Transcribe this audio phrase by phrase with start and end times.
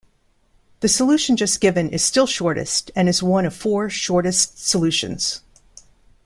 [0.79, 5.41] The solution just given is still shortest, and is one of four shortest solutions.